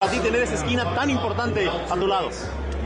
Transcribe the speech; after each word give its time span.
para 0.00 0.12
ti 0.12 0.20
tener 0.20 0.42
esa 0.42 0.54
esquina 0.54 0.94
tan 0.94 1.10
importante 1.10 1.68
a 1.68 1.94
tu 1.96 2.06
lado? 2.06 2.30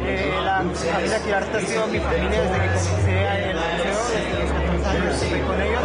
Eh, 0.04 0.32
la 0.44 0.62
familia 0.62 1.22
Quirarte 1.22 1.58
ha 1.58 1.60
sido 1.60 1.86
mi 1.88 1.98
familia 2.00 2.40
desde 2.40 2.54
que 2.54 2.68
comencé 2.88 3.10
en 3.12 3.50
el 3.50 3.54
museo, 3.54 4.02
desde 4.08 4.40
los 4.40 4.52
14 4.52 4.88
años 4.88 5.22
estoy 5.22 5.40
con 5.40 5.60
ellos. 5.60 5.80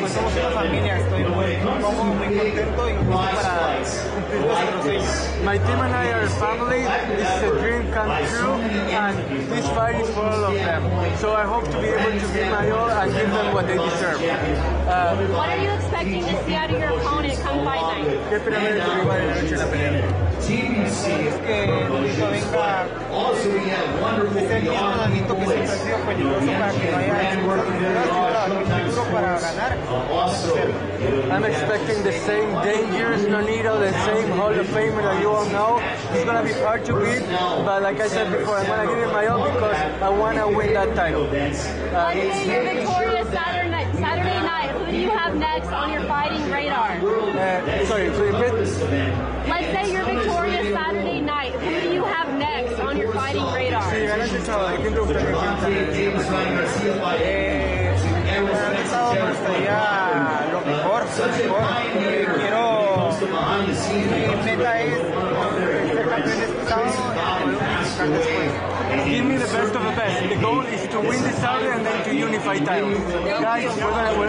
Pues 0.00 0.12
somos 0.12 0.32
una 0.32 0.50
familia, 0.50 0.96
estoy 0.96 1.24
muy 1.24 1.56
cómodo, 1.56 2.04
muy 2.04 2.38
contento 2.38 2.88
y 2.88 2.92
listo 2.94 3.12
para 3.12 3.76
cumplir 4.14 4.40
nuestros 4.40 4.82
sueños. 4.82 5.30
My 5.44 5.58
team 5.58 5.80
and 5.80 5.94
I 5.94 6.12
are 6.12 6.24
a 6.24 6.30
family. 6.30 6.82
This 7.14 7.28
is 7.28 7.42
a 7.42 7.60
dream 7.60 7.92
come 7.92 8.10
true, 8.26 8.54
and 8.96 9.16
this 9.52 9.68
fight 9.76 10.00
is 10.00 10.08
for 10.10 10.24
all 10.24 10.44
of 10.46 10.54
them. 10.54 10.82
So 11.20 11.34
I 11.34 11.44
hope 11.44 11.68
to 11.70 11.78
be 11.78 11.88
able 11.88 12.18
to 12.18 12.26
give 12.32 12.50
my 12.50 12.70
all 12.70 12.90
and 12.90 13.12
give 13.12 13.30
them 13.30 13.52
what 13.52 13.66
they 13.68 13.76
deserve. 13.76 14.18
Uh, 14.88 15.14
What 15.36 15.50
are 15.50 15.62
you 15.62 15.70
expecting 15.70 16.24
to 16.24 16.44
see 16.44 16.54
out 16.54 16.70
of 16.70 16.80
your 16.80 16.98
opponent 16.98 17.38
come 17.44 17.64
fight 17.64 17.82
night? 18.02 18.18
¿Qué 18.30 18.36
esperamos 18.36 18.70
de 18.70 18.80
tu 18.80 18.90
rival 18.90 19.20
que 21.46 21.66
Lolito 21.66 22.26
venga 22.26 22.86
de 24.34 24.40
ser 24.48 24.56
el 24.56 25.10
mismo 25.10 25.38
que 25.38 25.46
siempre 25.46 25.70
ha 25.70 25.76
sido 25.76 25.98
peligroso 25.98 26.46
para 26.46 26.72
que 26.72 26.90
no 26.90 26.96
haya 26.96 27.32
esfuerzos 27.32 27.74
duro 28.90 29.04
para 29.12 29.38
ganar. 29.40 29.76
I'm 31.30 31.44
expecting 31.44 32.02
the 32.02 32.12
same 32.12 32.52
dangerous 32.62 33.22
Nonito, 33.22 33.78
the 33.78 33.92
same 34.04 34.30
Hall 34.32 34.52
of 34.52 34.66
Famer 34.68 35.02
that 35.02 35.20
you 35.20 35.30
all 35.30 35.46
know. 35.46 35.80
It's 36.12 36.24
gonna 36.24 36.42
be 36.42 36.52
hard 36.52 36.84
to 36.86 36.94
beat, 36.94 37.22
but 37.64 37.82
like 37.82 38.00
I 38.00 38.08
said 38.08 38.30
before, 38.32 38.58
I'm 38.58 38.66
gonna 38.66 38.86
give 38.86 38.98
it 38.98 39.12
my 39.12 39.26
all 39.26 39.44
because 39.44 39.76
I 40.02 40.08
wanna 40.08 40.48
win 40.48 40.72
that 40.74 40.94
title. 40.94 41.24
Let's 41.24 41.58
say 41.60 42.46
you're 42.46 42.62
victorious 42.74 43.28
Saturday 43.30 43.70
night, 43.70 43.94
Saturday 43.94 44.40
night. 44.40 44.70
Who 44.70 44.86
do 44.86 44.96
you 44.96 45.10
have 45.10 45.34
next 45.36 45.68
on 45.68 45.92
your 45.92 46.04
fighting 46.04 46.50
radar? 46.50 46.90
Uh, 46.92 47.86
sorry, 47.86 48.08
so 48.14 48.22
repeat. 48.24 48.54
Let's 49.46 49.66
say 49.72 49.92
you're 49.92 50.04
victorious 50.04 50.65
ganas 54.16 54.32
el 54.32 54.42
sábado, 54.44 54.76
¿quién 54.80 54.94
te 54.94 55.00
gustaría 55.00 55.28
enfrentar? 55.30 55.70
Eh, 55.70 56.12
me 58.40 58.50
gustaría 59.30 59.82
lo 60.52 60.60
mejor, 60.60 61.02
lo 61.02 61.26
mejor. 61.36 61.62
Eh, 61.98 62.26
quiero, 62.36 63.10
mi 63.92 64.44
meta 64.44 64.80
es 64.80 64.94
ser 65.92 66.08
campeón 66.08 66.40
este 66.42 66.64
sábado 66.68 66.88
y 66.88 66.96
poder 66.96 67.44
unificar 67.44 68.08
después. 68.08 68.76
Give 69.06 69.24
me 69.24 69.36
the 69.36 69.44
best 69.44 69.74
of 69.74 69.84
the 69.84 69.90
best. 69.90 70.28
The 70.28 70.36
goal 70.40 70.62
is 70.62 70.88
to 70.88 71.00
win 71.00 71.22
this 71.22 71.36
Saturday 71.36 71.72
and 71.72 71.86
then 71.86 72.04
to 72.04 72.14
unify. 72.14 72.58
Guys. 72.58 73.72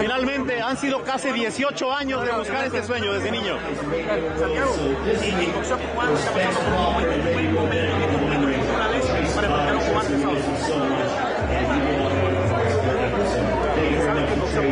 Finalmente 0.00 0.60
han 0.60 0.76
sido 0.76 1.02
casi 1.02 1.32
18 1.32 1.92
años 1.92 2.24
de 2.24 2.32
buscar 2.32 2.64
este 2.66 2.82
sueño 2.84 3.12
desde 3.14 3.30
niño. 3.30 3.56
Santiago, 4.38 4.74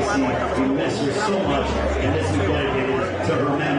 We 0.07 0.13
miss 0.69 1.01
her 1.01 1.13
so 1.13 1.43
much, 1.43 1.69
and 1.69 2.15
this 2.15 2.31
is 2.31 2.37
dedicated 2.37 3.27
to 3.27 3.35
her 3.35 3.59
memory. 3.59 3.76